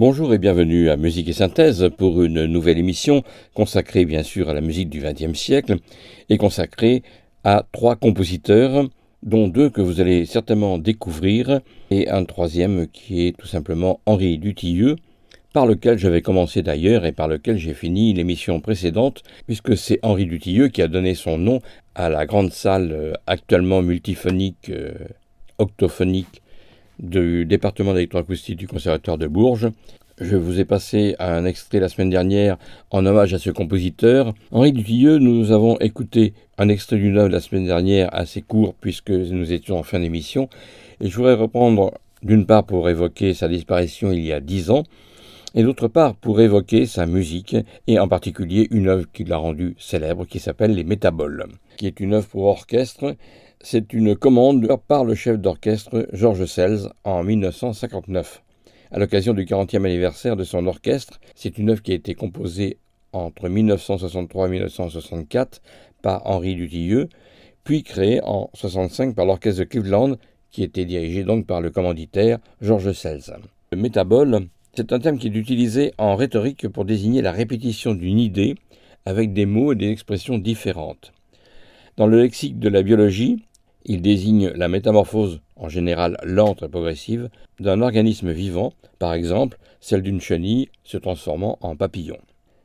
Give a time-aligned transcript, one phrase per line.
[0.00, 4.54] Bonjour et bienvenue à Musique et Synthèse pour une nouvelle émission consacrée bien sûr à
[4.54, 5.76] la musique du XXe siècle
[6.30, 7.02] et consacrée
[7.44, 8.88] à trois compositeurs
[9.22, 14.38] dont deux que vous allez certainement découvrir et un troisième qui est tout simplement Henri
[14.38, 14.96] Dutilleux
[15.52, 20.24] par lequel j'avais commencé d'ailleurs et par lequel j'ai fini l'émission précédente puisque c'est Henri
[20.24, 21.60] Dutilleux qui a donné son nom
[21.94, 24.94] à la grande salle euh, actuellement multiphonique euh,
[25.58, 26.40] octophonique
[27.02, 29.68] du département d'électroacoustique du Conservatoire de Bourges.
[30.20, 32.58] Je vous ai passé un extrait la semaine dernière
[32.90, 34.34] en hommage à ce compositeur.
[34.50, 39.10] Henri Dutilleux, nous avons écouté un extrait d'une œuvre la semaine dernière assez court puisque
[39.10, 40.50] nous étions en fin d'émission.
[41.00, 44.82] Et je voudrais reprendre d'une part pour évoquer sa disparition il y a dix ans
[45.54, 47.56] et d'autre part pour évoquer sa musique
[47.86, 51.46] et en particulier une œuvre qui l'a rendue célèbre qui s'appelle Les Métaboles,
[51.78, 53.16] qui est une œuvre pour orchestre
[53.62, 58.42] c'est une commande par le chef d'orchestre Georges Sells en 1959.
[58.90, 62.78] À l'occasion du 40e anniversaire de son orchestre, c'est une œuvre qui a été composée
[63.12, 65.60] entre 1963 et 1964
[66.02, 67.08] par Henri Dutilleux,
[67.62, 70.16] puis créée en 1965 par l'orchestre de Cleveland,
[70.50, 73.30] qui était dirigé donc par le commanditaire Georges Sells.
[73.70, 78.18] Le métabole, c'est un terme qui est utilisé en rhétorique pour désigner la répétition d'une
[78.18, 78.54] idée
[79.04, 81.12] avec des mots et des expressions différentes.
[81.96, 83.44] Dans le lexique de la biologie,
[83.84, 90.02] il désigne la métamorphose, en général lente et progressive, d'un organisme vivant, par exemple celle
[90.02, 92.18] d'une chenille se transformant en papillon.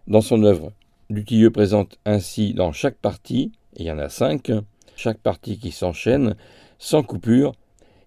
[0.07, 0.71] Dans son œuvre,
[1.09, 4.51] Dutilleux présente ainsi dans chaque partie, il y en a cinq,
[4.95, 6.35] chaque partie qui s'enchaîne,
[6.79, 7.53] sans coupure,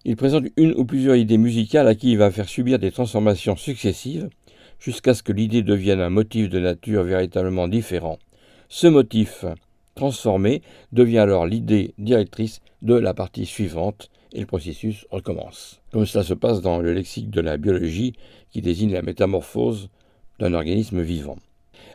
[0.05, 3.55] il présente une ou plusieurs idées musicales à qui il va faire subir des transformations
[3.55, 4.29] successives,
[4.79, 8.17] jusqu'à ce que l'idée devienne un motif de nature véritablement différent.
[8.69, 9.45] Ce motif,
[9.99, 10.61] transformé,
[10.93, 15.81] devient alors l'idée directrice de la partie suivante et le processus recommence.
[15.91, 18.13] Comme cela se passe dans le lexique de la biologie
[18.51, 19.89] qui désigne la métamorphose
[20.39, 21.37] d'un organisme vivant.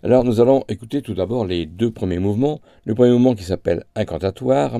[0.02, 2.60] Alors nous allons écouter tout d'abord les deux premiers mouvements.
[2.84, 4.78] Le premier mouvement qui s'appelle incantatoire.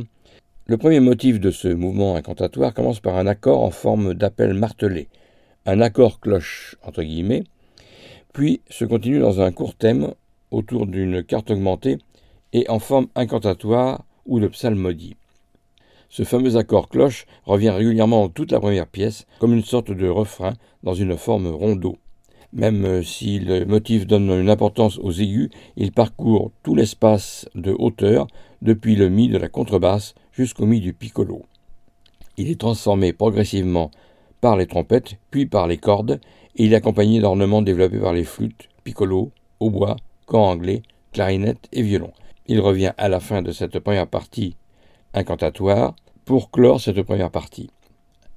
[0.67, 5.09] Le premier motif de ce mouvement incantatoire commence par un accord en forme d'appel martelé,
[5.67, 7.45] un accord cloche entre guillemets,
[8.33, 10.15] puis se continue dans un court thème
[10.51, 11.99] autour d'une carte augmentée
[12.55, 15.17] et en forme incantatoire ou de psalmodie.
[16.09, 20.09] Ce fameux accord cloche revient régulièrement dans toute la première pièce comme une sorte de
[20.09, 20.55] refrain
[20.85, 21.99] dans une forme rondeau.
[22.53, 28.29] Même si le motif donne une importance aux aigus, il parcourt tout l'espace de hauteur
[28.63, 31.43] depuis le mi de la contrebasse jusqu'au mi du piccolo.
[32.37, 33.91] Il est transformé progressivement
[34.41, 36.21] par les trompettes, puis par les cordes,
[36.55, 40.83] et il est accompagné d'ornements développés par les flûtes, piccolo, hautbois, corps anglais,
[41.13, 42.13] clarinette et violon.
[42.47, 44.57] Il revient à la fin de cette première partie
[45.15, 45.95] incantatoire
[46.27, 47.71] pour clore cette première partie.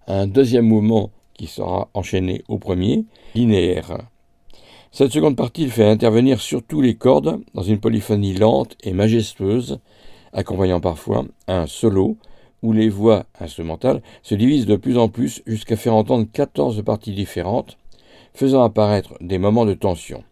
[0.08, 3.98] Un deuxième mouvement qui sera enchaîné au premier, linéaire.
[4.92, 9.80] Cette seconde partie fait intervenir surtout les cordes dans une polyphonie lente et majestueuse,
[10.32, 12.18] accompagnant parfois un solo
[12.64, 17.14] où les voix instrumentales se divisent de plus en plus jusqu'à faire entendre 14 parties
[17.14, 17.78] différentes,
[18.34, 20.24] faisant apparaître des moments de tension.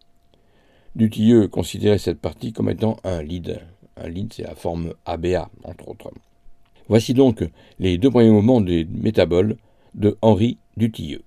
[0.96, 3.60] Dutilleux considérait cette partie comme étant un lead.
[3.98, 6.10] Un lead, c'est la forme ABA, entre autres.
[6.88, 7.44] Voici donc
[7.78, 9.56] les deux premiers mouvements des métaboles
[9.94, 11.22] de Henri Dutilleux.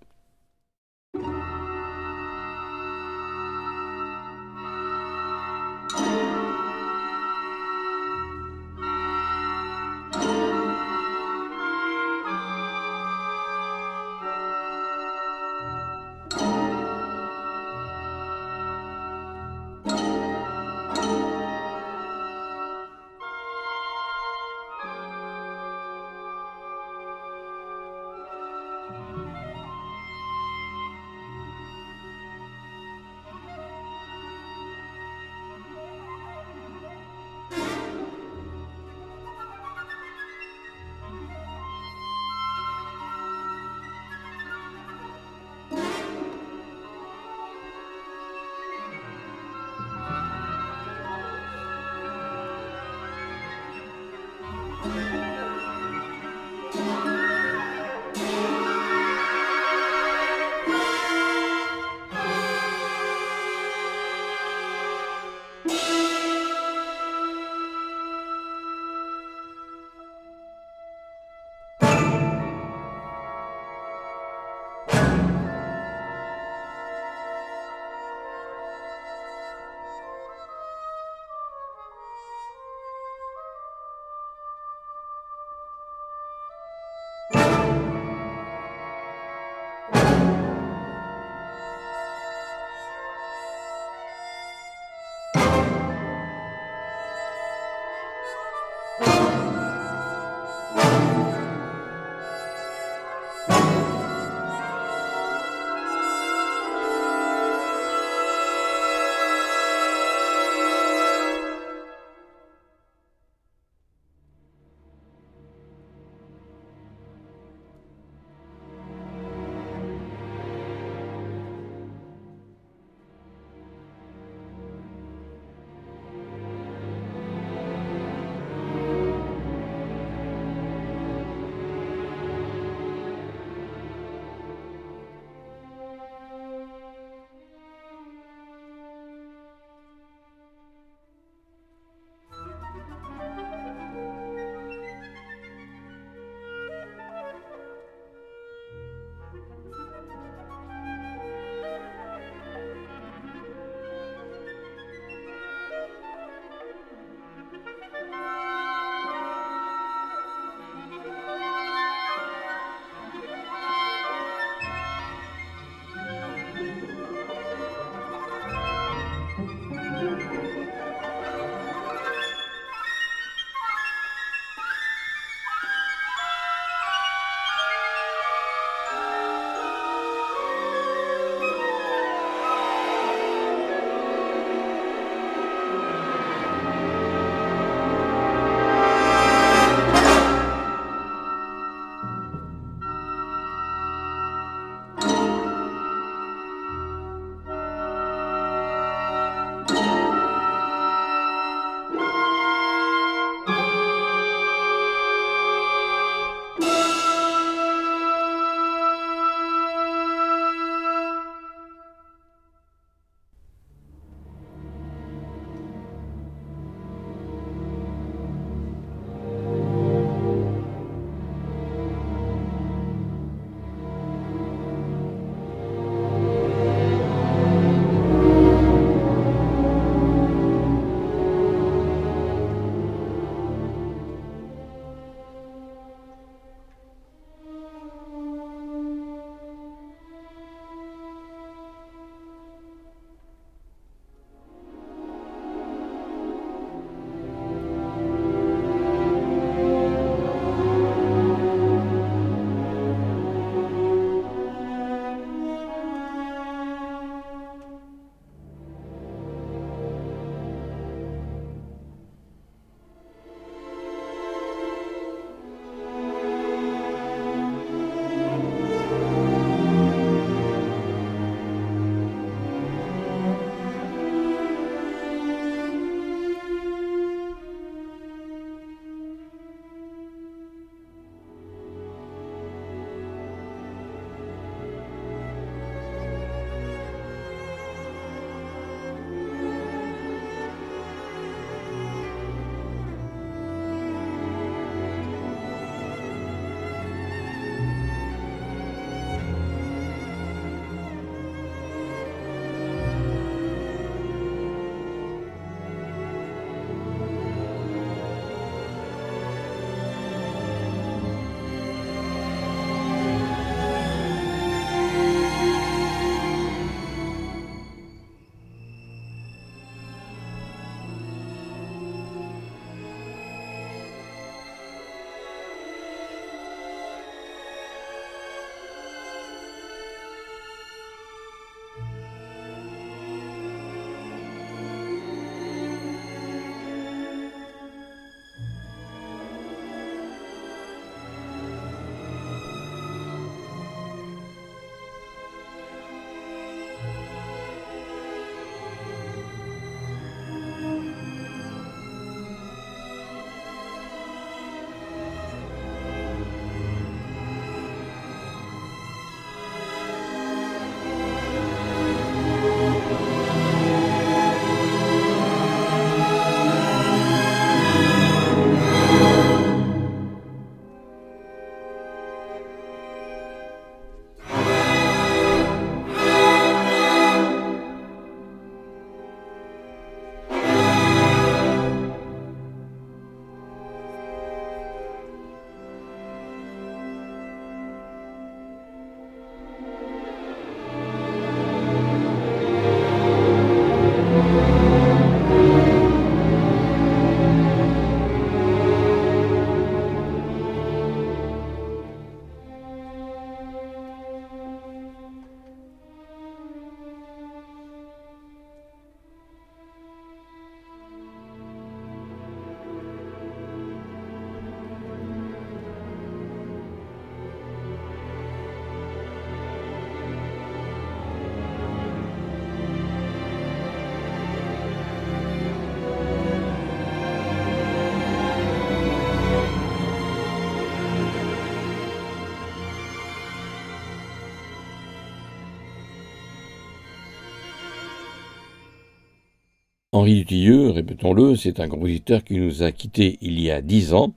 [440.00, 444.14] Henri Dutilleux, répétons-le, c'est un compositeur qui nous a quittés il y a dix ans,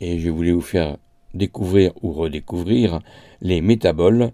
[0.00, 0.96] et je voulais vous faire
[1.34, 3.00] découvrir ou redécouvrir
[3.40, 4.30] les métaboles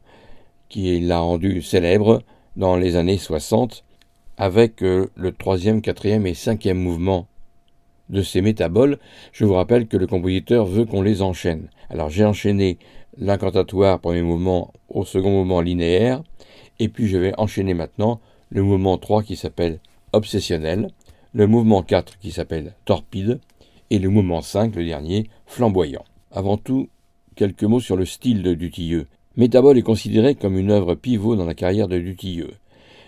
[0.69, 2.23] qui l'a rendu célèbre
[2.57, 3.83] dans les années 60
[4.37, 7.29] avec euh, le troisième, quatrième et cinquième mouvement
[8.11, 8.99] de ces métaboles.
[9.33, 11.71] Je vous rappelle que le compositeur veut qu'on les enchaîne.
[11.89, 12.77] Alors j'ai enchaîné
[13.17, 16.23] l'incantatoire premier mouvement au second mouvement linéaire,
[16.79, 19.81] et puis je vais enchaîner maintenant le mouvement 3 qui s'appelle
[20.15, 20.89] obsessionnel,
[21.33, 23.41] le mouvement 4 qui s'appelle torpide,
[23.91, 26.05] et le mouvement 5, le dernier, flamboyant.
[26.31, 26.89] Avant tout,
[27.35, 29.07] quelques mots sur le style de Dutilleux.
[29.37, 32.53] Métabole est considéré comme une œuvre pivot dans la carrière de Dutilleux.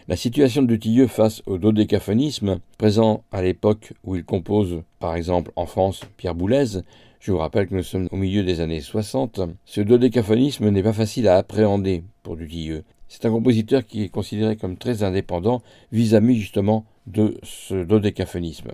[0.09, 5.51] La situation de Dutilleux face au dodécaphonisme, présent à l'époque où il compose, par exemple
[5.57, 6.83] en France, Pierre Boulez,
[7.21, 10.93] je vous rappelle que nous sommes au milieu des années 60, ce dodécaphonisme n'est pas
[10.93, 12.85] facile à appréhender pour Dutilleux.
[13.09, 18.73] C'est un compositeur qui est considéré comme très indépendant vis-à-vis justement de ce dodécaphonisme.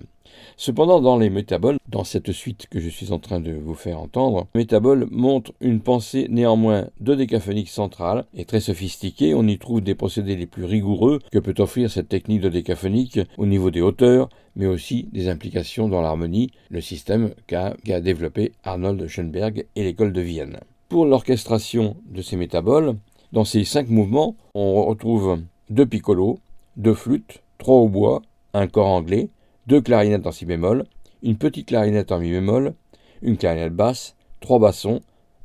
[0.57, 4.01] Cependant, dans les métaboles, dans cette suite que je suis en train de vous faire
[4.01, 9.35] entendre, métabole montre une pensée néanmoins dodécaphonique centrale et très sophistiquée.
[9.35, 13.47] On y trouve des procédés les plus rigoureux que peut offrir cette technique dodécaphonique au
[13.47, 19.67] niveau des hauteurs, mais aussi des implications dans l'harmonie, le système qu'a développé Arnold Schoenberg
[19.77, 20.59] et l'école de Vienne.
[20.89, 22.97] Pour l'orchestration de ces métaboles,
[23.33, 26.39] dans ces cinq mouvements, on retrouve deux piccolos,
[26.77, 28.23] deux flûtes, trois hautbois,
[28.54, 29.31] un corps anglais,
[29.69, 30.85] deux clarinettes en si bémol,
[31.23, 32.75] une petite clarinette en mi bémol,
[33.23, 35.00] une clarinette basse, trois bassons,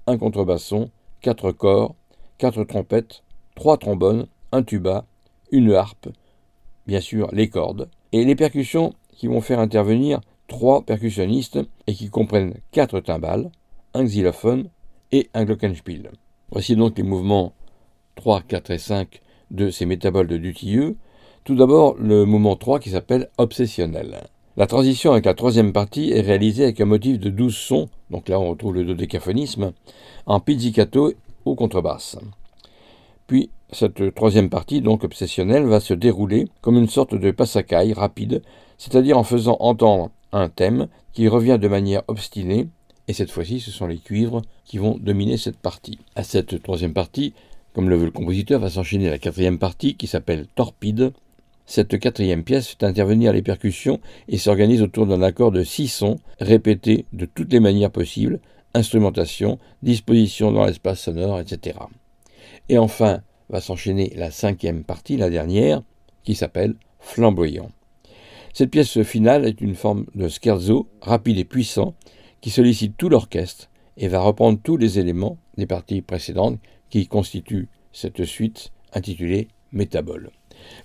[0.08, 0.90] un contrebasson,
[1.22, 1.94] quatre corps,
[2.40, 5.06] quatre trompettes, trois trombones, un tuba,
[5.52, 6.10] une harpe,
[6.88, 12.10] bien sûr les cordes, et les percussions qui vont faire intervenir trois percussionnistes et qui
[12.10, 13.52] comprennent quatre timbales,
[13.94, 14.70] un xylophone
[15.12, 16.10] et un glockenspiel.
[16.50, 17.54] Voici donc les mouvements
[18.16, 19.22] 3, 4 et 5
[19.52, 20.96] de ces métaboles de Dutilleux.
[21.48, 24.18] Tout d'abord, le mouvement 3 qui s'appelle obsessionnel.
[24.58, 28.28] La transition avec la troisième partie est réalisée avec un motif de 12 sons, donc
[28.28, 29.72] là on retrouve le dodécaphonisme,
[30.26, 31.14] en pizzicato
[31.46, 32.18] ou contrebasse.
[33.28, 38.42] Puis, cette troisième partie, donc obsessionnelle, va se dérouler comme une sorte de passacaille rapide,
[38.78, 42.68] c'est-à-dire en faisant entendre un thème qui revient de manière obstinée,
[43.08, 45.98] et cette fois-ci ce sont les cuivres qui vont dominer cette partie.
[46.18, 47.34] À cette troisième partie,
[47.74, 51.14] comme le veut le compositeur, va s'enchaîner la quatrième partie qui s'appelle Torpide.
[51.70, 56.16] Cette quatrième pièce fait intervenir les percussions et s'organise autour d'un accord de six sons
[56.40, 58.40] répétés de toutes les manières possibles,
[58.74, 61.78] instrumentation, disposition dans l'espace sonore, etc.
[62.70, 65.82] Et enfin va s'enchaîner la cinquième partie, la dernière,
[66.24, 67.70] qui s'appelle Flamboyant.
[68.54, 71.96] Cette pièce finale est une forme de scherzo rapide et puissant
[72.40, 76.60] qui sollicite tout l'orchestre et va reprendre tous les éléments des parties précédentes
[76.90, 80.32] qui constitue cette suite intitulée Métabole.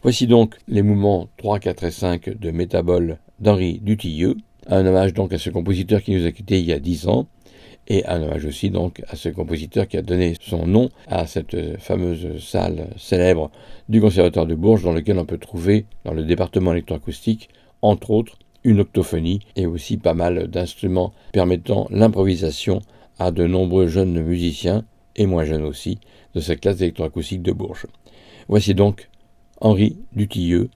[0.03, 4.37] Voici donc les mouvements 3, 4 et 5 de Métabole d'Henri Dutilleux,
[4.67, 7.27] un hommage donc à ce compositeur qui nous a quittés il y a dix ans,
[7.89, 11.81] et un hommage aussi donc à ce compositeur qui a donné son nom à cette
[11.81, 13.51] fameuse salle célèbre
[13.89, 17.49] du Conservatoire de Bourges dans lequel on peut trouver dans le département électroacoustique
[17.83, 22.81] entre autres une octophonie et aussi pas mal d'instruments permettant l'improvisation
[23.19, 24.85] à de nombreux jeunes musiciens
[25.17, 25.99] et moins jeune aussi,
[26.35, 27.87] de cette classe d'électroacoustique de Bourges.
[28.49, 29.09] Voici donc
[29.65, 30.71] Henri Dutilleux,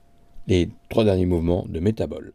[0.47, 2.31] les trois derniers mouvements de Métabole.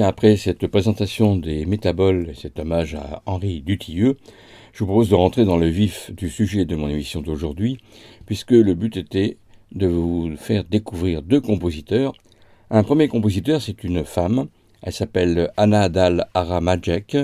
[0.00, 4.16] Après cette présentation des métaboles et cet hommage à Henri Dutilleux,
[4.72, 7.78] je vous propose de rentrer dans le vif du sujet de mon émission d'aujourd'hui,
[8.26, 9.36] puisque le but était
[9.72, 12.14] de vous faire découvrir deux compositeurs.
[12.70, 14.48] Un premier compositeur, c'est une femme,
[14.82, 17.16] elle s'appelle Anna Dal Aramajek.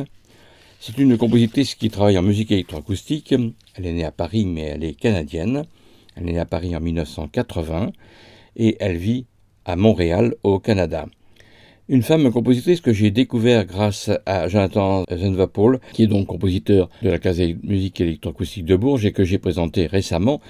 [0.80, 3.34] C'est une compositrice qui travaille en musique électroacoustique.
[3.74, 5.64] Elle est née à Paris, mais elle est canadienne.
[6.16, 7.92] Elle est née à Paris en 1980
[8.56, 9.26] et elle vit
[9.66, 11.06] à Montréal, au Canada.
[11.92, 17.10] Une femme compositrice que j'ai découvert grâce à Jonathan Zenvapol, qui est donc compositeur de
[17.10, 20.40] la classe musique électroacoustique de Bourges et que j'ai présenté récemment.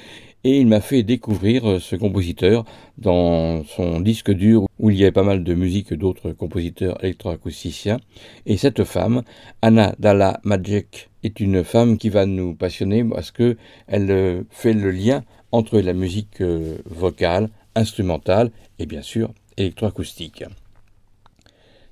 [0.44, 2.66] Et il m'a fait découvrir ce compositeur
[2.98, 8.00] dans son disque dur où il y avait pas mal de musique d'autres compositeurs électroacousticiens.
[8.44, 9.22] Et cette femme,
[9.62, 14.90] Anna Dalla Majek, est une femme qui va nous passionner parce que elle fait le
[14.90, 20.44] lien entre la musique euh, vocale, instrumentale et bien sûr électroacoustique.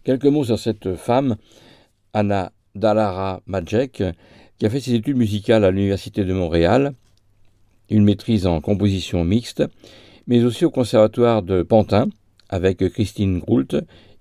[0.08, 1.36] Quelques mots sur cette femme,
[2.14, 4.02] Anna Dalara Majek,
[4.58, 6.94] qui a fait ses études musicales à l'Université de Montréal,
[7.90, 9.62] une maîtrise en composition mixte,
[10.26, 12.08] mais aussi au Conservatoire de Pantin
[12.48, 13.76] avec Christine Groult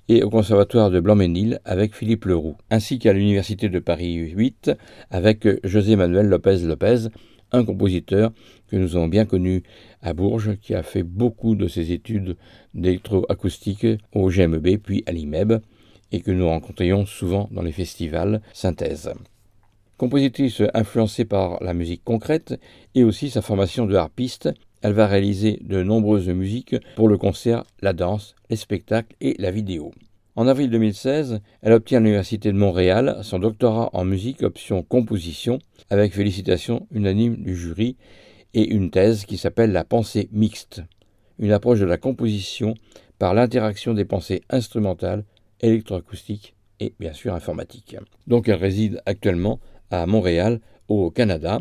[0.10, 4.72] et au Conservatoire de Blanc-Ménil avec Philippe Leroux, ainsi qu'à l'Université de Paris 8
[5.10, 7.08] avec José Manuel Lopez Lopez,
[7.54, 8.34] un compositeur
[8.68, 9.64] que nous avons bien connu
[10.02, 12.36] à Bourges, qui a fait beaucoup de ses études
[12.74, 15.62] d'électroacoustique au GMB puis à l'IMEB,
[16.12, 19.12] et que nous rencontrions souvent dans les festivals synthèse.
[19.98, 22.60] Compositrice influencée par la musique concrète
[22.94, 24.50] et aussi sa formation de harpiste,
[24.82, 29.50] elle va réaliser de nombreuses musiques pour le concert, la danse, les spectacles et la
[29.50, 29.92] vidéo.
[30.36, 35.58] En avril 2016, elle obtient à l'Université de Montréal son doctorat en musique option composition
[35.90, 37.98] avec félicitations unanimes du jury
[38.54, 40.84] et une thèse qui s'appelle la pensée mixte,
[41.40, 42.76] une approche de la composition
[43.18, 45.26] par l'interaction des pensées instrumentales
[45.62, 47.96] électroacoustique et bien sûr informatique.
[48.28, 49.60] Donc elle réside actuellement
[49.92, 51.60] à Montréal, au Canada.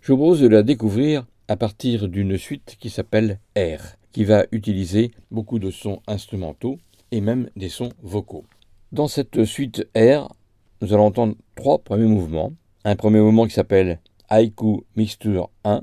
[0.00, 4.46] Je vous propose de la découvrir à partir d'une suite qui s'appelle R, qui va
[4.52, 6.78] utiliser beaucoup de sons instrumentaux
[7.10, 8.44] et même des sons vocaux.
[8.92, 10.28] Dans cette suite R,
[10.80, 12.52] nous allons entendre trois premiers mouvements.
[12.84, 15.82] Un premier mouvement qui s'appelle Haiku Mixture 1,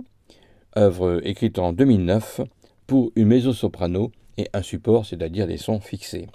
[0.78, 2.42] œuvre écrite en 2009
[2.88, 6.28] pour une mezzo-soprano et un support, c'est-à-dire des sons fixés.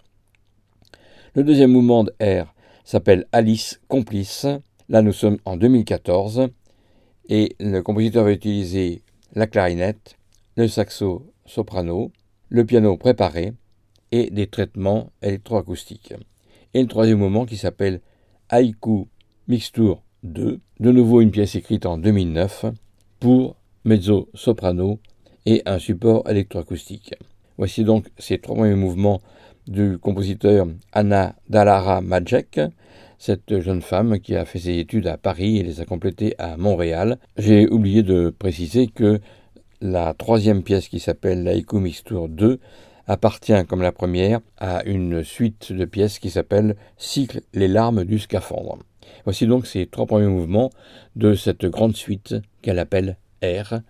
[1.37, 4.49] Le deuxième mouvement de R s'appelle Alice Complice.
[4.89, 6.49] Là, nous sommes en 2014
[7.29, 9.03] et le compositeur va utiliser
[9.37, 10.17] la clarinette,
[10.57, 12.11] le saxo soprano,
[12.49, 13.53] le piano préparé
[14.11, 16.15] et des traitements électroacoustiques.
[16.75, 18.01] Et le troisième mouvement qui s'appelle
[18.49, 19.07] Haïku
[19.47, 22.65] Mixture 2, de nouveau une pièce écrite en 2009
[23.21, 24.99] pour mezzo soprano
[25.47, 27.15] et un support électroacoustique.
[27.57, 29.21] Voici donc ces trois premiers mouvements
[29.71, 32.61] du compositeur Anna Dallara Majek,
[33.19, 36.57] cette jeune femme qui a fait ses études à Paris et les a complétées à
[36.57, 37.19] Montréal.
[37.39, 39.21] J'ai oublié de préciser que
[39.81, 42.59] la troisième pièce qui s'appelle Laïko Mixture 2
[43.07, 48.19] appartient, comme la première, à une suite de pièces qui s'appelle Cycle les larmes du
[48.19, 48.79] scaphandre.
[49.25, 50.71] Voici donc ces trois premiers mouvements
[51.15, 53.81] de cette grande suite qu'elle appelle R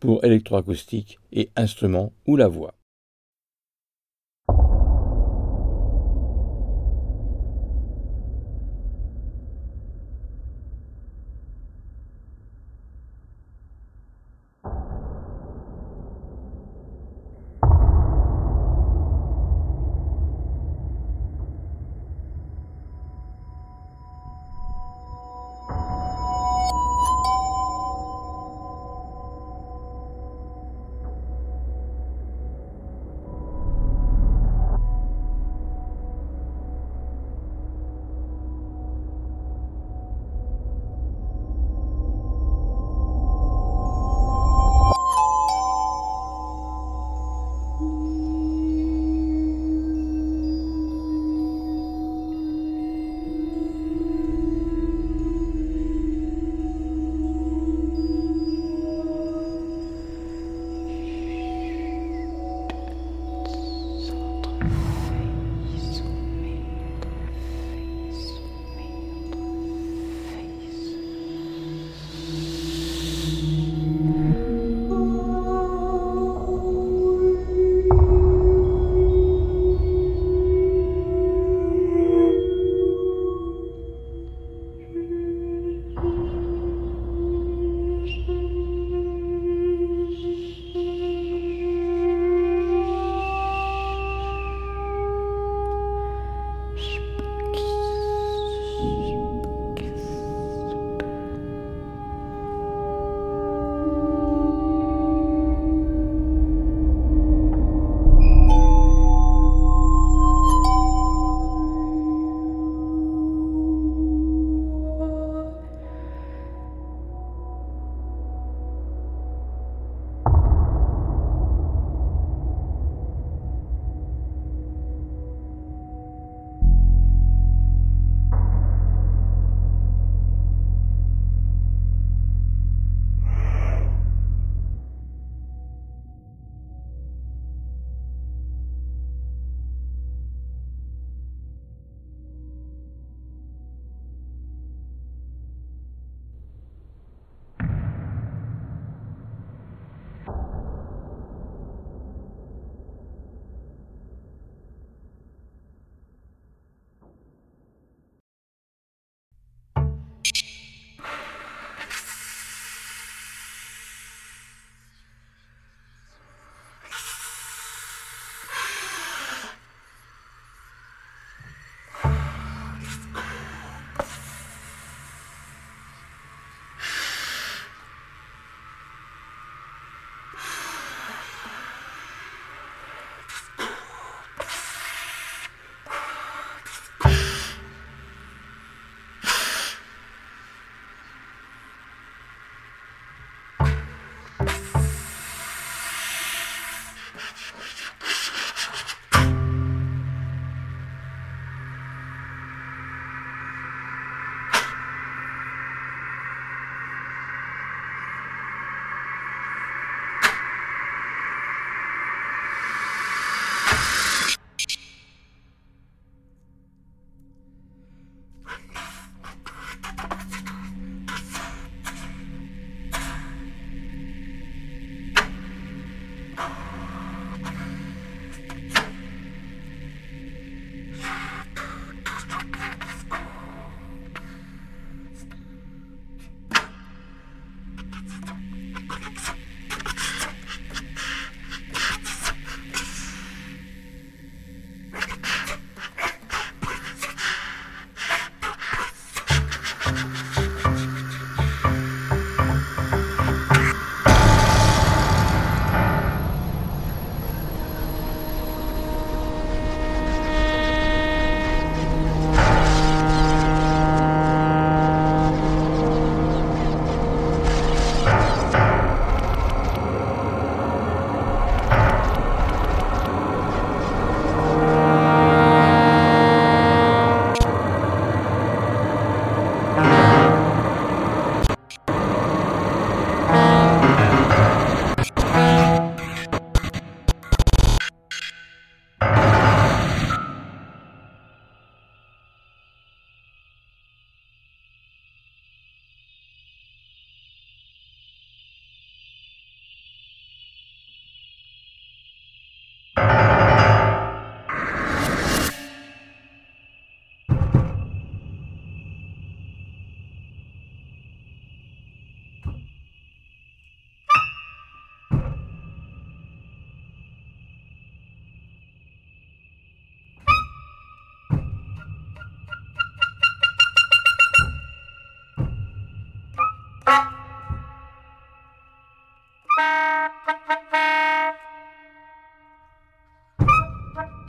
[0.00, 2.74] pour électroacoustique et instruments ou la voix.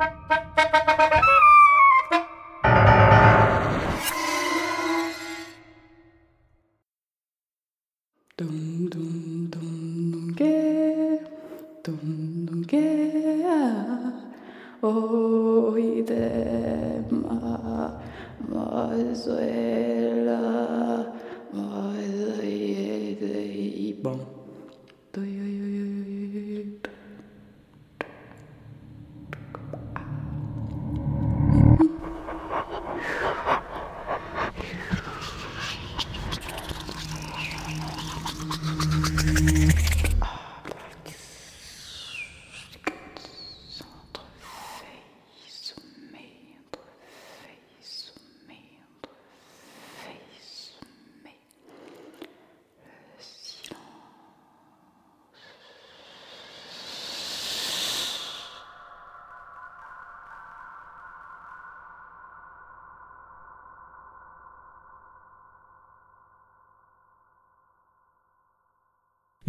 [0.02, 1.11] Thank you.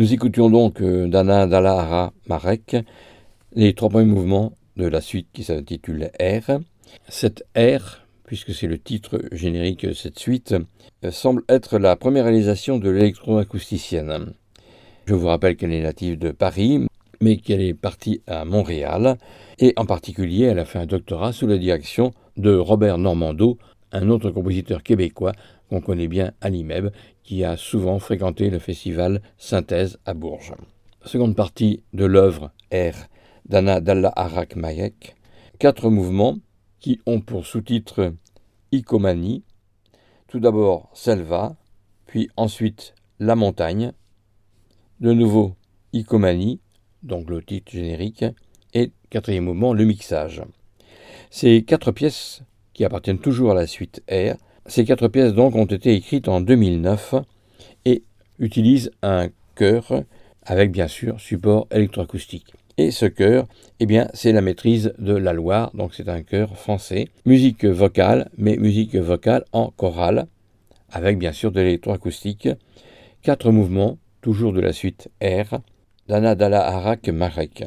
[0.02, 2.76] Nous écoutions donc euh, Dana Dalahara Marek,
[3.54, 6.58] les trois premiers mouvements de la suite qui s'intitule R.
[7.08, 10.56] Cette R, puisque c'est le titre générique de cette suite,
[11.04, 14.32] euh, semble être la première réalisation de l'électroacousticienne.
[15.06, 16.84] Je vous rappelle qu'elle est native de Paris,
[17.20, 19.18] mais qu'elle est partie à Montréal,
[19.60, 23.56] et en particulier elle a fait un doctorat sous la direction de Robert Normando,
[23.92, 25.32] un autre compositeur québécois
[25.68, 26.90] qu'on connaît bien à l'IMEB,
[27.22, 30.54] qui a souvent fréquenté le festival Synthèse à Bourges.
[31.04, 32.96] Seconde partie de l'œuvre R
[33.46, 35.16] d'Anna Dalla Arak Mayek,
[35.58, 36.38] quatre mouvements
[36.80, 38.14] qui ont pour sous-titre
[38.72, 39.44] Icomanie,
[40.28, 41.56] tout d'abord Selva,
[42.06, 43.92] puis ensuite La montagne,
[45.00, 45.54] de nouveau
[45.92, 46.60] Icomanie,
[47.02, 48.24] donc le titre générique,
[48.74, 50.42] et quatrième mouvement, le mixage.
[51.30, 52.42] Ces quatre pièces,
[52.74, 56.40] qui appartiennent toujours à la suite R, ces quatre pièces donc ont été écrites en
[56.40, 57.16] 2009
[57.84, 58.02] et
[58.38, 60.04] utilisent un chœur
[60.44, 62.52] avec bien sûr support électroacoustique.
[62.78, 63.46] Et ce chœur,
[63.80, 67.08] eh bien, c'est la maîtrise de la Loire, donc c'est un chœur français.
[67.26, 70.26] Musique vocale, mais musique vocale en chorale,
[70.90, 72.48] avec bien sûr de l'électroacoustique.
[73.22, 75.60] Quatre mouvements, toujours de la suite R,
[76.08, 77.64] d'Anna Dalla Arak Marek.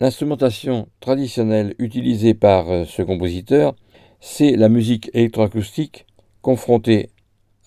[0.00, 3.74] L'instrumentation traditionnelle utilisée par ce compositeur,
[4.20, 6.06] c'est la musique électroacoustique
[6.42, 7.08] confronté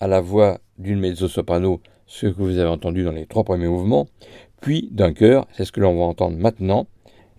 [0.00, 4.06] à la voix d'une mezzo-soprano, ce que vous avez entendu dans les trois premiers mouvements,
[4.60, 6.86] puis d'un chœur, c'est ce que l'on va entendre maintenant,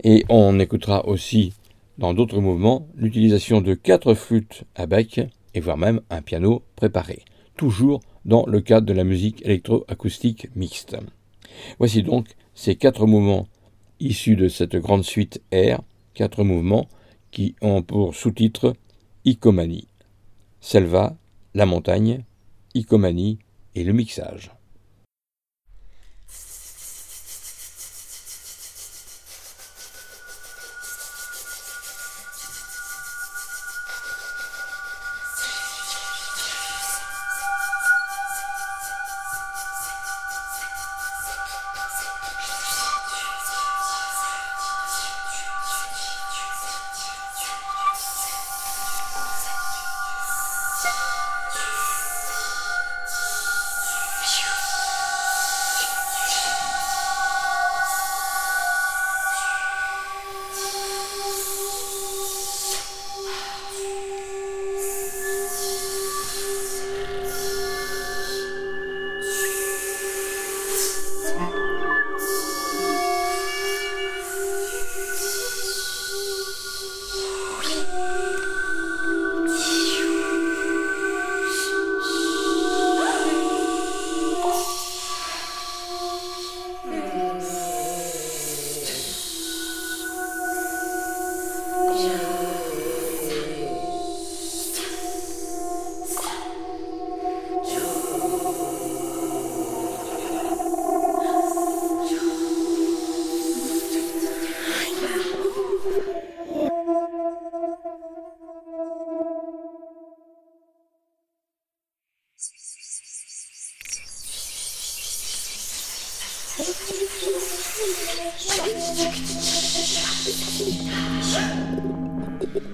[0.04, 1.54] et on écoutera aussi
[1.98, 5.22] dans d'autres mouvements l'utilisation de quatre flûtes à bec
[5.54, 7.24] et voire même un piano préparé,
[7.56, 10.98] toujours dans le cadre de la musique électroacoustique mixte.
[11.80, 13.48] Voici donc ces quatre mouvements
[14.02, 15.82] issus de cette grande suite R,
[16.14, 16.88] quatre mouvements
[17.32, 18.76] qui ont pour sous-titre
[19.28, 19.88] Icomanie.
[20.60, 21.18] Selva,
[21.56, 22.26] la montagne,
[22.76, 23.40] Icomanie
[23.74, 24.52] et le mixage.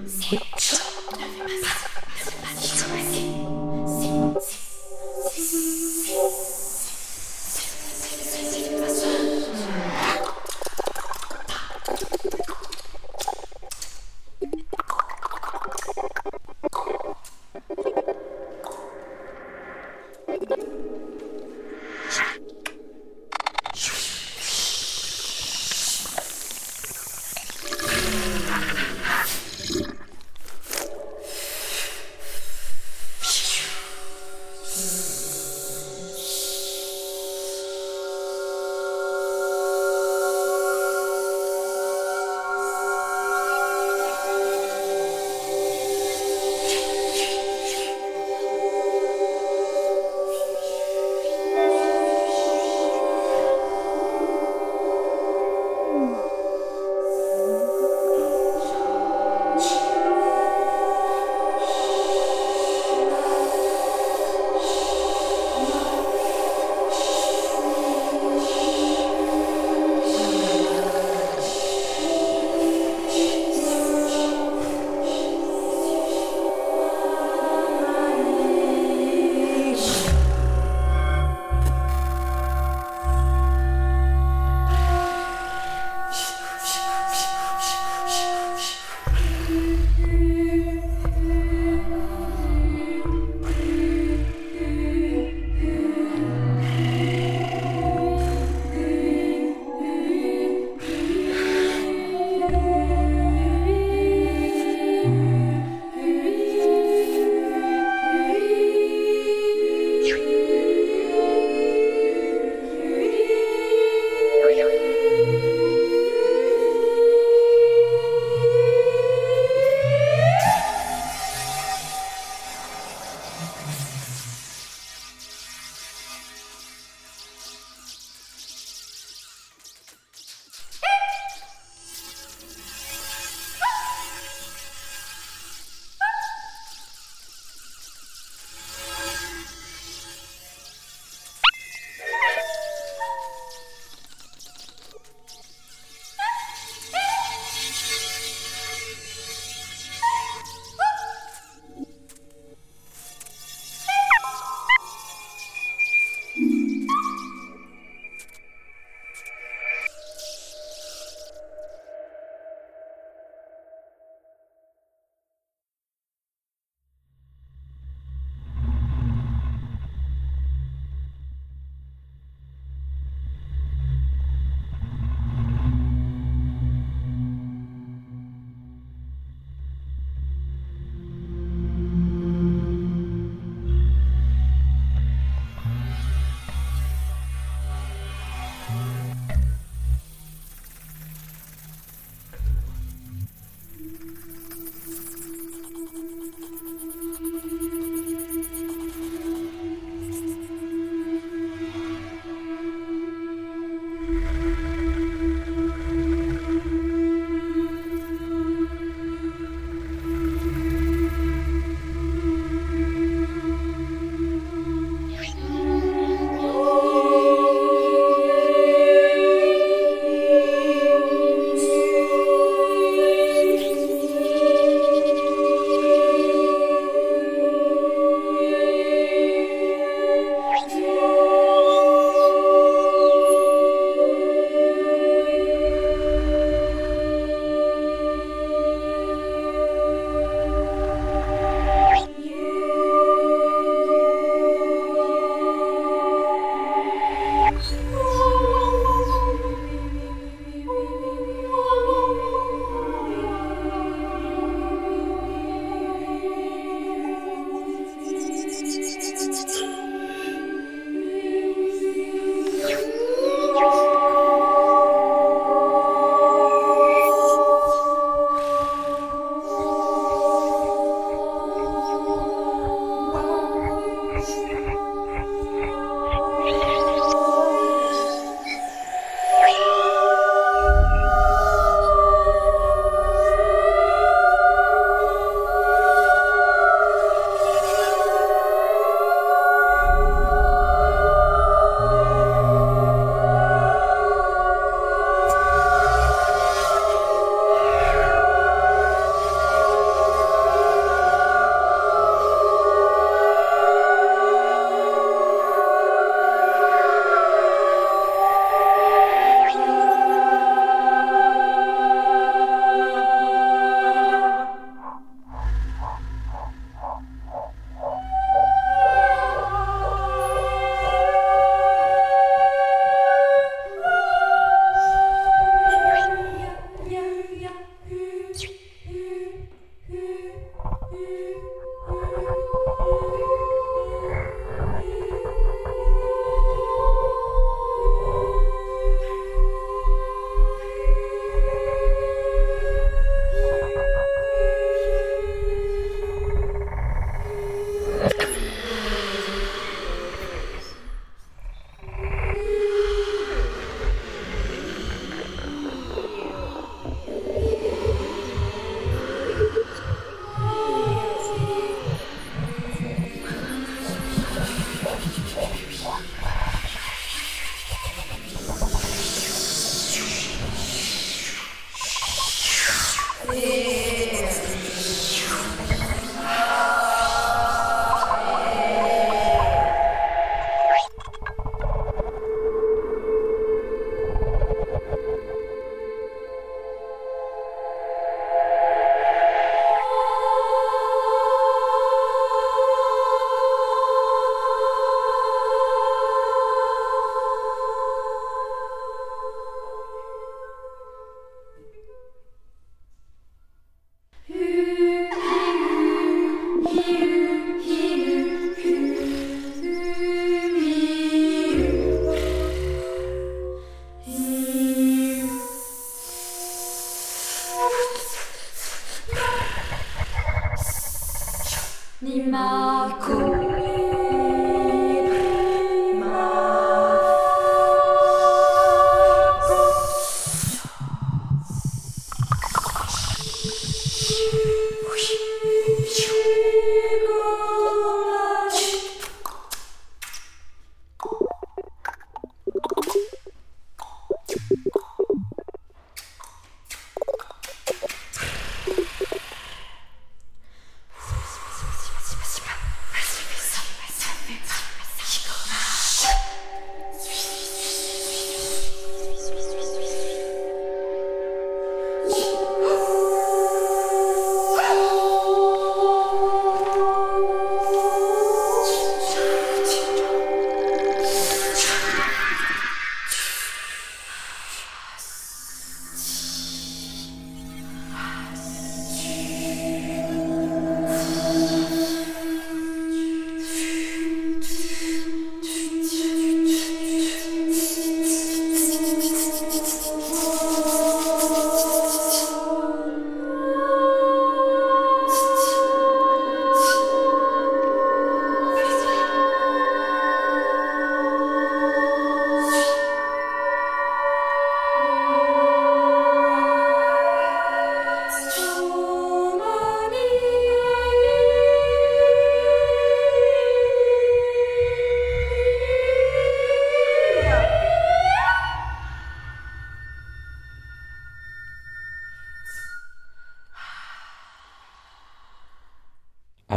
[0.06, 1.01] Sit.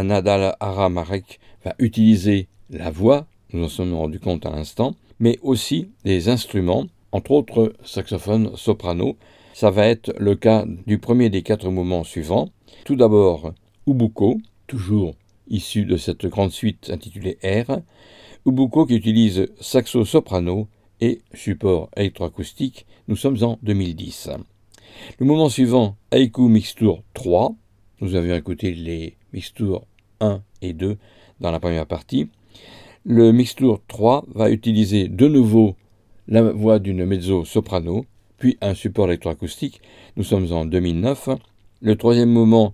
[0.03, 5.89] Nadal Aramarek va utiliser la voix, nous en sommes rendus compte à l'instant, mais aussi
[6.03, 9.17] des instruments, entre autres saxophone soprano.
[9.53, 12.49] Ça va être le cas du premier des quatre mouvements suivants.
[12.83, 13.53] Tout d'abord,
[13.87, 14.37] Ubuko,
[14.67, 15.15] toujours
[15.47, 17.79] issu de cette grande suite intitulée R.
[18.45, 20.67] Ubuko qui utilise saxo-soprano
[21.01, 22.85] et support électroacoustique.
[23.07, 24.29] Nous sommes en 2010.
[25.19, 27.53] Le mouvement suivant, Haiku Mixture 3.
[28.01, 29.85] Nous avions écouté les mixtures
[30.21, 30.97] 1 et 2
[31.41, 32.29] dans la première partie.
[33.05, 35.75] Le Mixtour 3 va utiliser de nouveau
[36.27, 38.05] la voix d'une mezzo-soprano,
[38.39, 39.81] puis un support électroacoustique.
[40.15, 41.29] Nous sommes en 2009.
[41.81, 42.73] Le troisième mouvement,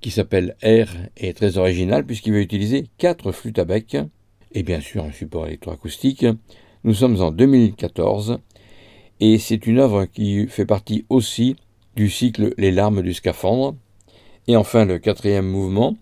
[0.00, 0.86] qui s'appelle R,
[1.16, 3.96] est très original puisqu'il va utiliser quatre flûtes à bec
[4.52, 6.26] et bien sûr un support électroacoustique.
[6.84, 8.38] Nous sommes en 2014
[9.20, 11.56] et c'est une œuvre qui fait partie aussi
[11.96, 13.74] du cycle Les larmes du scaphandre.
[14.46, 15.96] Et enfin le quatrième mouvement,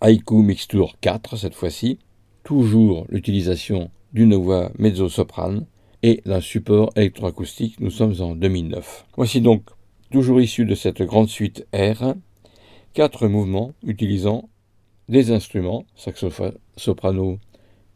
[0.00, 1.98] Haïku Mixture 4 cette fois-ci,
[2.44, 5.66] toujours l'utilisation d'une voix mezzo-soprane
[6.04, 9.04] et d'un support électroacoustique, nous sommes en 2009.
[9.16, 9.64] Voici donc,
[10.12, 12.14] toujours issu de cette grande suite R,
[12.94, 14.48] quatre mouvements utilisant
[15.08, 17.40] des instruments, saxophone, soprano,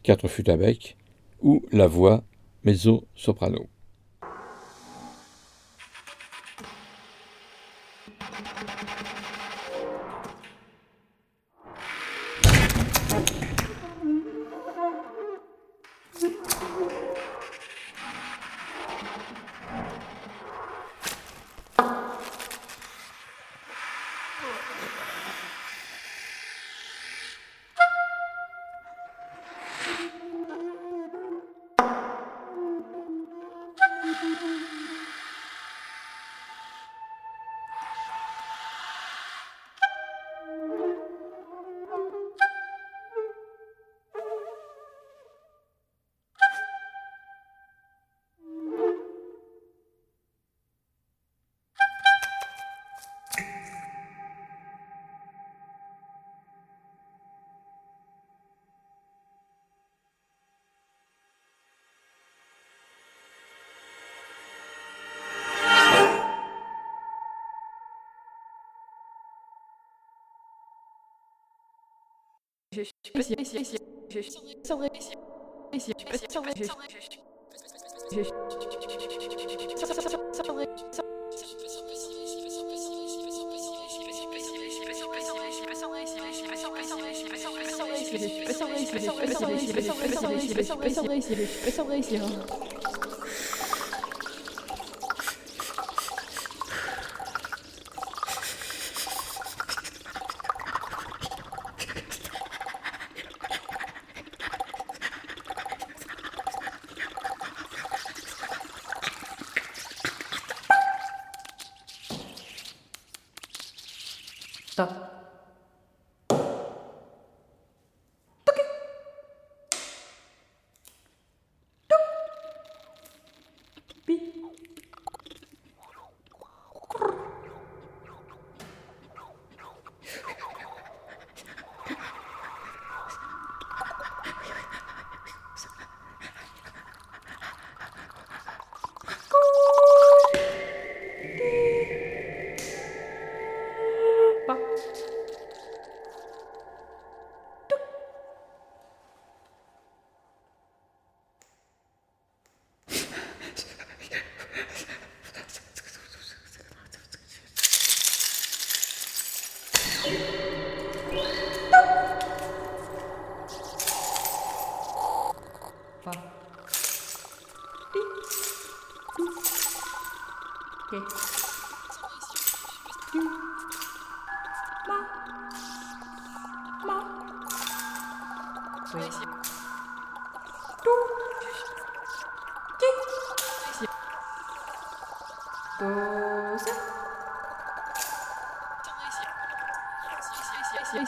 [0.02, 0.96] quatre flûtes à bec,
[1.42, 2.24] ou la voix
[2.64, 3.68] mezzo-soprano.
[73.16, 73.22] Je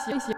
[0.07, 0.36] Спасибо.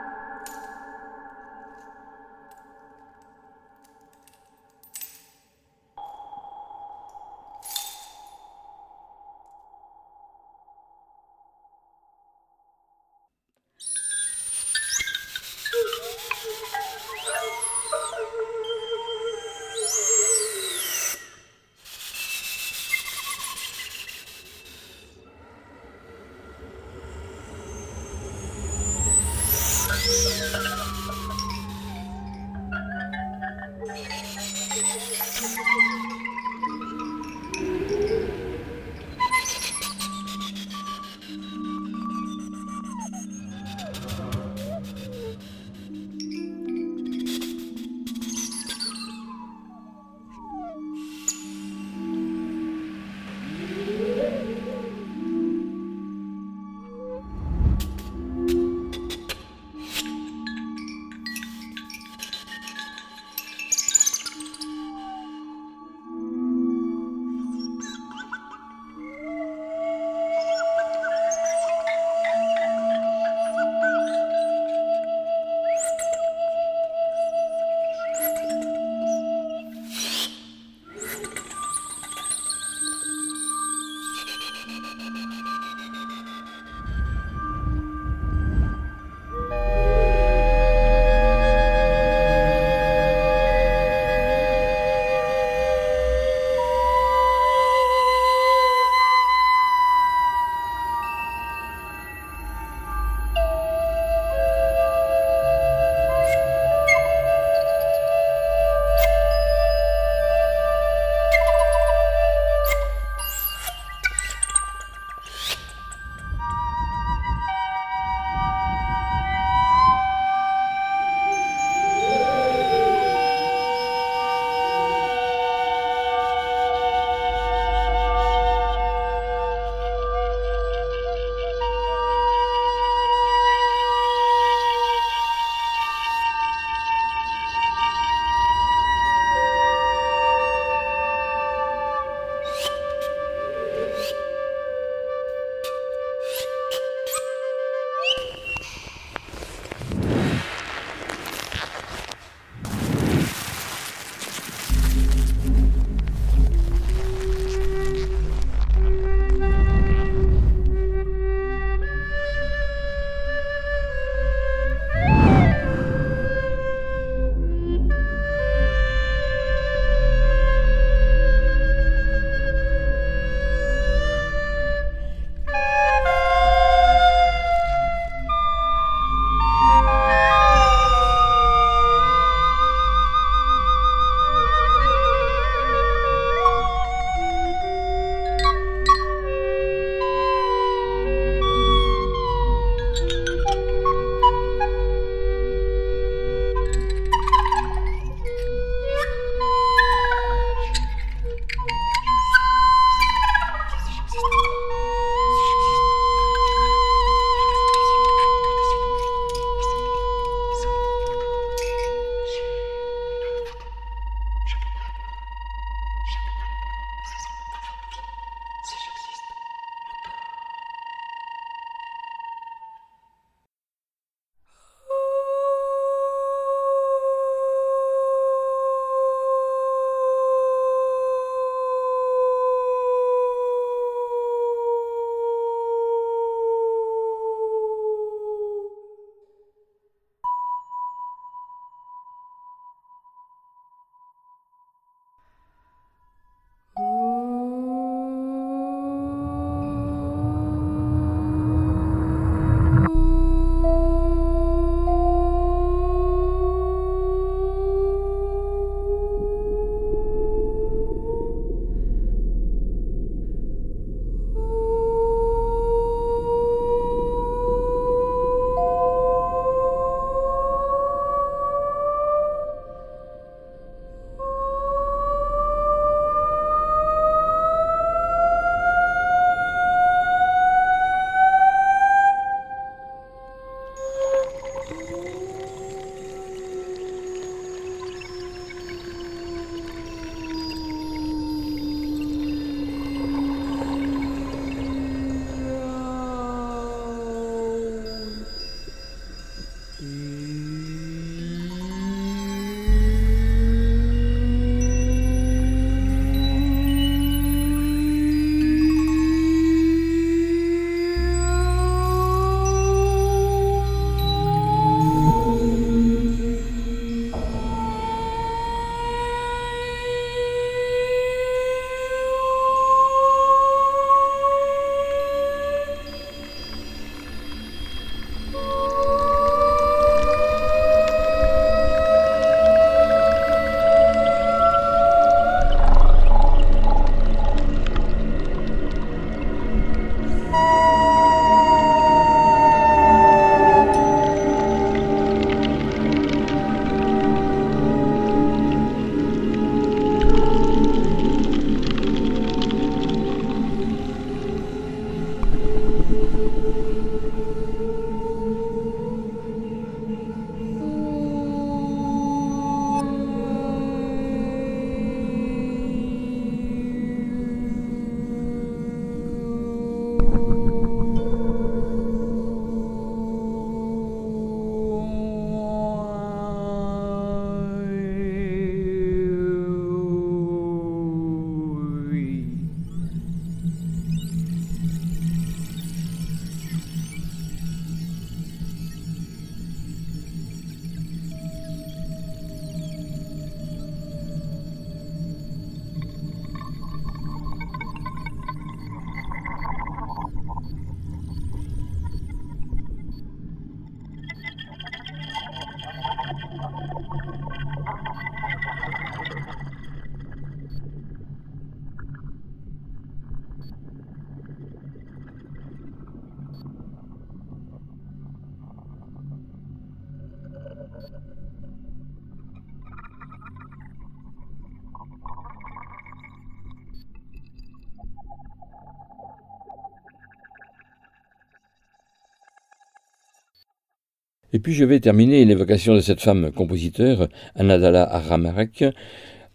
[434.31, 438.65] Et puis je vais terminer l'évocation de cette femme compositeur, Anadala Aramarek,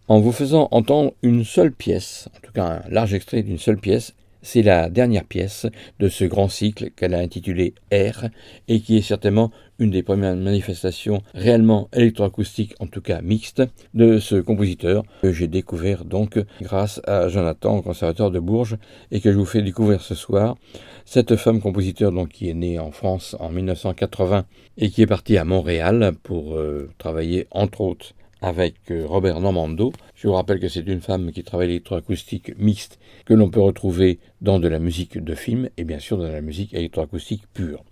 [0.07, 3.77] en vous faisant entendre une seule pièce, en tout cas un large extrait d'une seule
[3.77, 4.13] pièce.
[4.47, 5.65] C'est la dernière pièce
[5.99, 8.29] de ce grand cycle qu'elle a intitulé Air
[8.67, 13.63] et qui est certainement une des premières manifestations réellement électroacoustiques, en tout cas mixtes,
[13.95, 18.77] de ce compositeur que j'ai découvert donc grâce à Jonathan, conservateur de Bourges,
[19.09, 20.57] et que je vous fais découvrir ce soir.
[21.05, 24.45] Cette femme compositeur donc qui est née en France en 1980
[24.77, 29.91] et qui est partie à Montréal pour euh, travailler entre autres avec euh, Robert Normando.
[30.15, 34.19] Je vous rappelle que c'est une femme qui travaille l'électroacoustique mixte que l'on peut retrouver
[34.39, 37.83] dans de la musique de film et bien sûr dans la musique électroacoustique pure.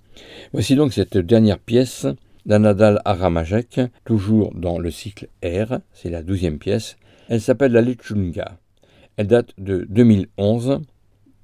[0.54, 2.08] Voici donc cette dernière pièce
[2.46, 6.96] d'Anadal Aramajek, toujours dans le cycle R, c'est la douzième pièce.
[7.28, 8.58] Elle s'appelle la Lechunga.
[9.18, 10.80] Elle date de 2011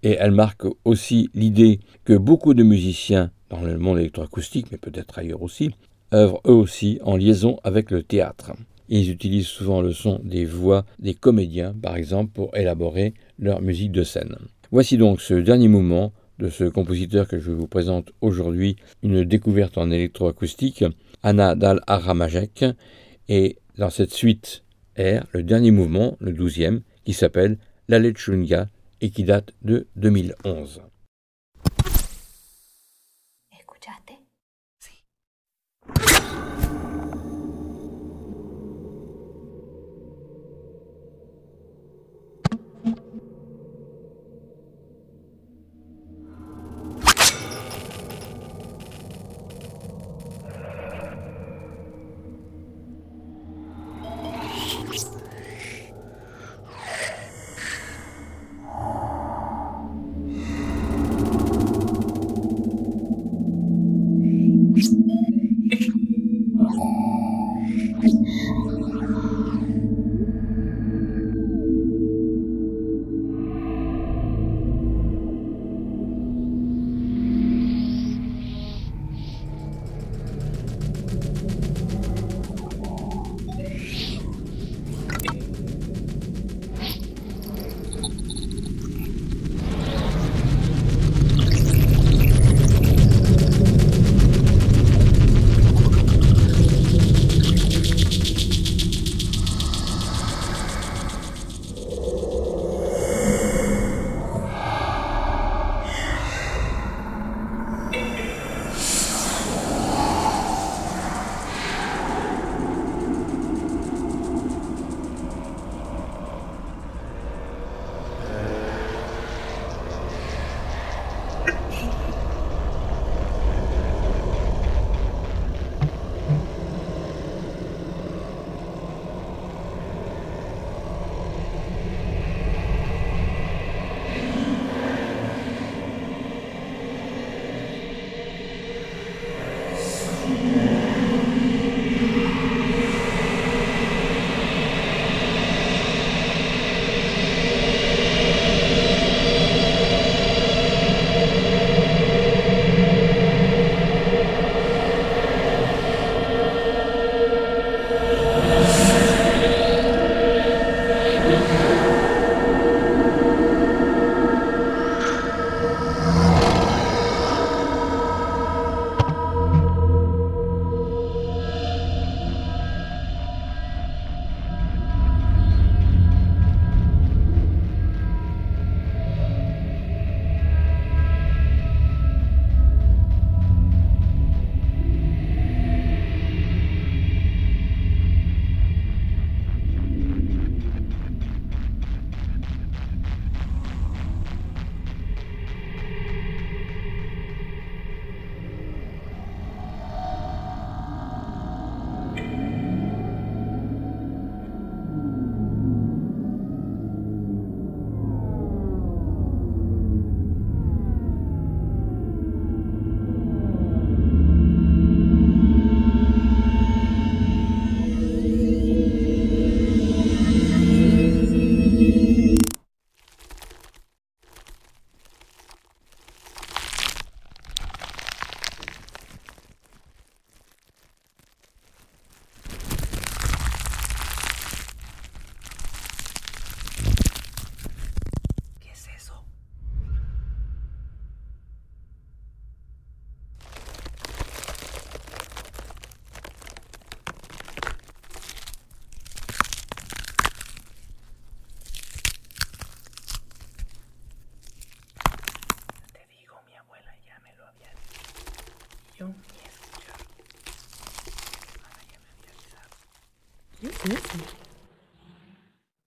[0.04, 5.20] et elle marque aussi l'idée que beaucoup de musiciens dans le monde électroacoustique, mais peut-être
[5.20, 5.72] ailleurs aussi,
[6.14, 8.54] œuvrent eux aussi en liaison avec le théâtre.
[8.90, 13.92] Ils utilisent souvent le son des voix des comédiens, par exemple, pour élaborer leur musique
[13.92, 14.36] de scène.
[14.72, 19.78] Voici donc ce dernier mouvement de ce compositeur que je vous présente aujourd'hui, une découverte
[19.78, 20.84] en électroacoustique,
[21.22, 22.66] Anna Dal Aramajek,
[23.28, 24.64] et dans cette suite
[24.98, 28.70] R, le dernier mouvement, le douzième, qui s'appelle La Lechunga
[29.02, 30.82] et qui date de 2011.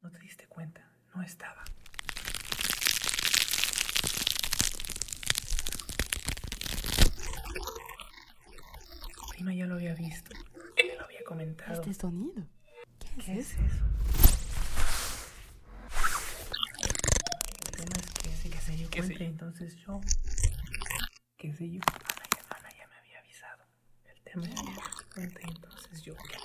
[0.00, 1.64] No te diste cuenta, no estaba.
[9.30, 10.30] Prima ya lo había visto,
[10.76, 11.72] le lo había comentado.
[11.74, 12.46] ¿Este sonido?
[13.00, 13.62] ¿Qué, ¿Qué es es eso?
[13.64, 13.84] eso?
[17.64, 20.00] El tema es que sí que se dio cuenta, entonces yo,
[21.36, 23.64] qué sé yo, Ana ya, Ana ya me había avisado.
[24.04, 24.82] El tema es que se dio
[25.14, 26.36] cuenta, entonces yo, qué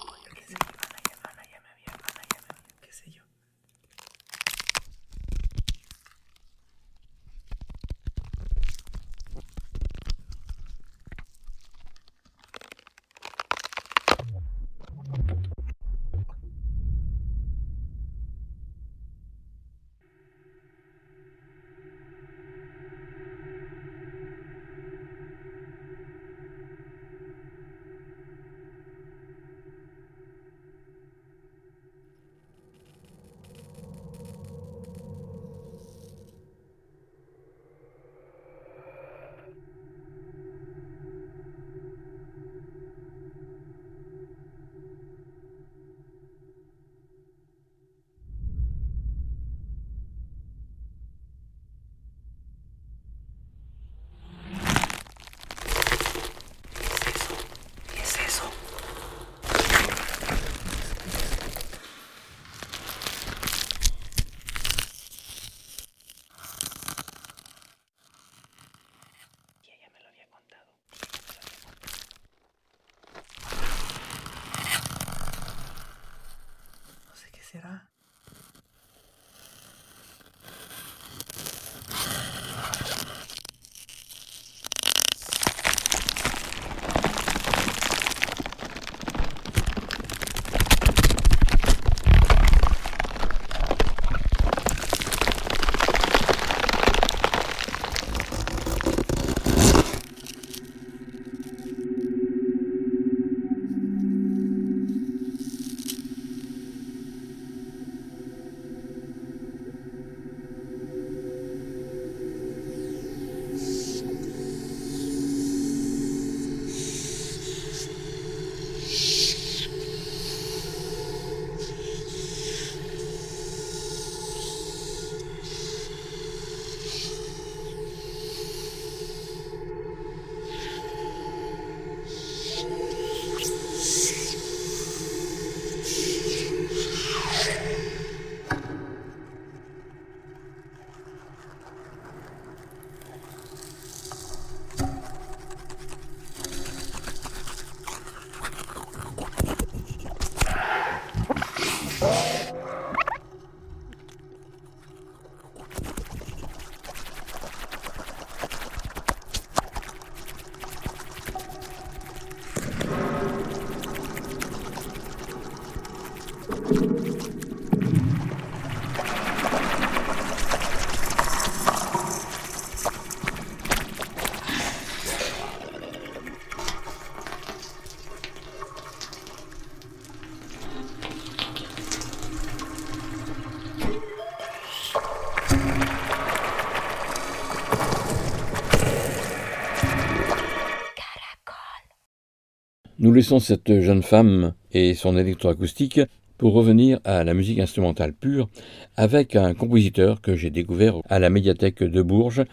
[193.07, 196.01] Nous laissons cette jeune femme et son électroacoustique
[196.37, 198.49] pour revenir à la musique instrumentale pure
[198.97, 202.43] avec un compositeur que j'ai découvert à la médiathèque de Bourges,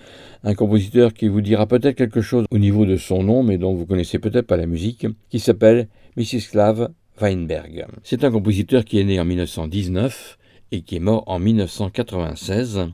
[0.45, 3.75] un compositeur qui vous dira peut-être quelque chose au niveau de son nom mais dont
[3.75, 6.91] vous connaissez peut-être pas la musique, qui s'appelle Mstislav
[7.21, 7.87] Weinberg.
[8.05, 10.39] C'est un compositeur qui est né en 1919
[10.71, 12.91] et qui est mort en 1996.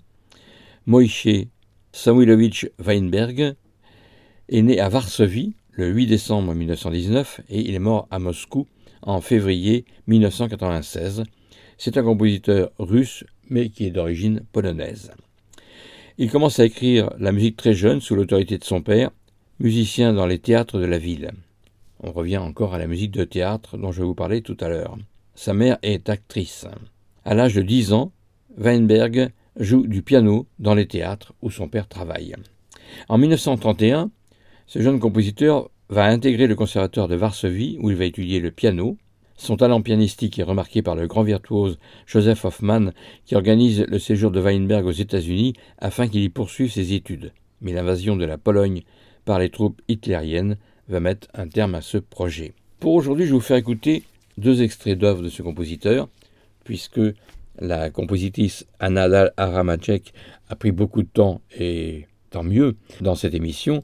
[0.87, 1.45] Moïse
[1.93, 3.55] Samuilovitch Weinberg
[4.49, 8.67] est né à Varsovie le 8 décembre 1919 et il est mort à Moscou
[9.03, 11.25] en février 1996.
[11.79, 15.13] C'est un compositeur russe mais qui est d'origine polonaise.
[16.19, 19.11] Il commence à écrire la musique très jeune sous l'autorité de son père,
[19.59, 21.31] musicien dans les théâtres de la ville.
[22.03, 24.97] On revient encore à la musique de théâtre dont je vous parlais tout à l'heure.
[25.35, 26.67] Sa mère est actrice.
[27.25, 28.13] À l'âge de 10 ans,
[28.59, 32.35] Weinberg joue du piano dans les théâtres où son père travaille.
[33.09, 34.11] En 1931,
[34.71, 38.97] ce jeune compositeur va intégrer le conservatoire de Varsovie où il va étudier le piano.
[39.37, 42.93] Son talent pianistique est remarqué par le grand virtuose Joseph Hoffman
[43.25, 47.33] qui organise le séjour de Weinberg aux États-Unis afin qu'il y poursuive ses études.
[47.61, 48.83] Mais l'invasion de la Pologne
[49.25, 50.57] par les troupes hitlériennes
[50.89, 52.53] va mettre un terme à ce projet.
[52.79, 54.05] Pour aujourd'hui, je vais vous faire écouter
[54.39, 56.09] deux extraits d'œuvres de ce compositeur,
[56.63, 57.01] puisque
[57.59, 60.15] la compositrice Anna Aramacek
[60.49, 63.83] a pris beaucoup de temps, et tant mieux, dans cette émission,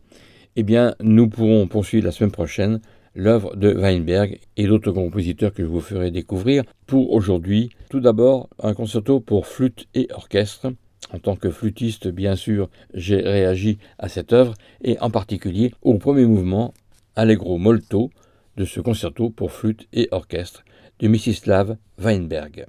[0.57, 2.81] eh bien, nous pourrons poursuivre la semaine prochaine
[3.15, 6.63] l'œuvre de Weinberg et d'autres compositeurs que je vous ferai découvrir.
[6.87, 10.73] Pour aujourd'hui, tout d'abord, un concerto pour flûte et orchestre.
[11.13, 15.95] En tant que flûtiste, bien sûr, j'ai réagi à cette œuvre et en particulier au
[15.95, 16.75] premier mouvement,
[17.15, 18.11] Allegro molto,
[18.57, 20.65] de ce concerto pour flûte et orchestre
[20.99, 22.67] de Mstislav Weinberg.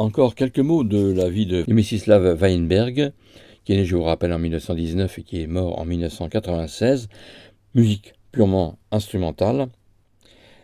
[0.00, 3.12] Encore quelques mots de la vie de Mstislav Weinberg,
[3.64, 7.10] qui est né, je vous rappelle, en 1919 et qui est mort en 1996.
[7.74, 9.68] Musique purement instrumentale.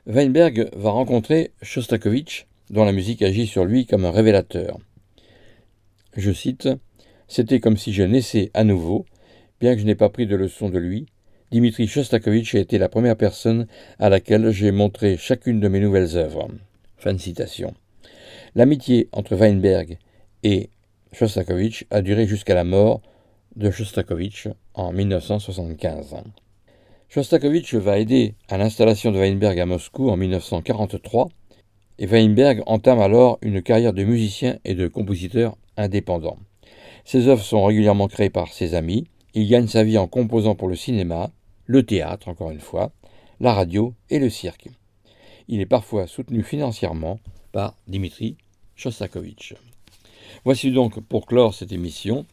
[0.07, 4.79] Weinberg va rencontrer Shostakovich, dont la musique agit sur lui comme un révélateur.
[6.17, 6.71] Je cite
[7.29, 9.05] C'était comme si je naissais à nouveau,
[9.61, 11.05] bien que je n'ai pas pris de leçon de lui.
[11.53, 13.67] Dimitri Shostakovich a été la première personne
[13.99, 16.49] à laquelle j'ai montré chacune de mes nouvelles œuvres.
[16.97, 17.75] Fin de citation.
[18.57, 19.99] L'amitié entre Weinberg
[20.43, 20.71] et
[21.13, 23.03] Shostakovich a duré jusqu'à la mort
[23.55, 26.17] de Shostakovich en 1975.
[27.11, 31.29] Shostakovich va aider à l'installation de Weinberg à Moscou en 1943
[31.99, 36.39] et Weinberg entame alors une carrière de musicien et de compositeur indépendant.
[37.05, 39.07] Ses œuvres sont régulièrement créées par ses amis.
[39.35, 41.31] Il gagne sa vie en composant pour le cinéma,
[41.67, 42.91] le théâtre, encore une fois,
[43.39, 44.69] la radio et le cirque.
[45.47, 47.21] Il est parfois soutenu financièrement
[47.53, 48.39] par Dimitri
[50.45, 52.27] Voici donc pour clore cette émission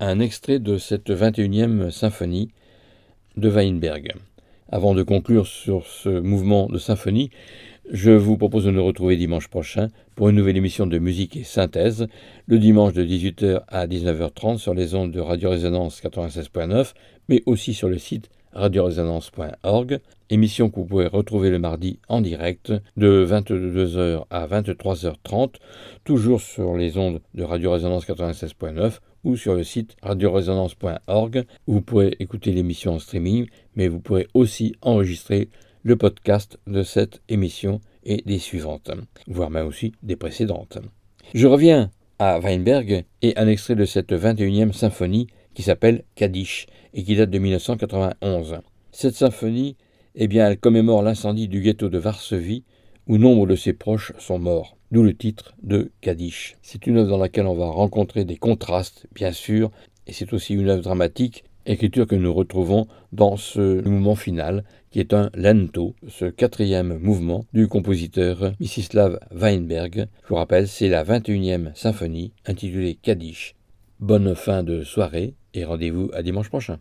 [0.00, 2.50] un extrait de cette 21e symphonie
[3.36, 4.12] de Weinberg.
[4.70, 7.30] Avant de conclure sur ce mouvement de symphonie,
[7.90, 11.44] je vous propose de nous retrouver dimanche prochain pour une nouvelle émission de musique et
[11.44, 12.06] synthèse,
[12.46, 16.94] le dimanche de 18h à 19h30 sur les ondes de Radio Résonance 96.9,
[17.28, 20.00] mais aussi sur le site radioresonance.org,
[20.30, 25.54] émission que vous pouvez retrouver le mardi en direct de 22h à 23h30,
[26.04, 32.16] toujours sur les ondes de Radio Résonance 96.9 ou sur le site radioresonance.org vous pourrez
[32.18, 35.48] écouter l'émission en streaming, mais vous pourrez aussi enregistrer
[35.82, 38.90] le podcast de cette émission et des suivantes,
[39.26, 40.78] voire même aussi des précédentes.
[41.34, 47.02] Je reviens à Weinberg et un extrait de cette 21e symphonie qui s'appelle Kaddish et
[47.02, 48.60] qui date de 1991.
[48.92, 49.76] Cette symphonie,
[50.14, 52.64] eh bien, elle commémore l'incendie du ghetto de Varsovie
[53.06, 56.56] où nombre de ses proches sont morts, d'où le titre de Kaddish.
[56.62, 59.70] C'est une œuvre dans laquelle on va rencontrer des contrastes, bien sûr,
[60.06, 65.00] et c'est aussi une œuvre dramatique écriture que nous retrouvons dans ce mouvement final, qui
[65.00, 70.06] est un lento, ce quatrième mouvement du compositeur Mstislav Weinberg.
[70.24, 73.54] Je vous rappelle, c'est la 21e symphonie intitulée Kaddish.
[74.00, 76.78] Bonne fin de soirée et rendez-vous à dimanche prochain.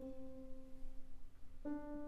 [0.00, 0.14] thank
[1.64, 1.99] you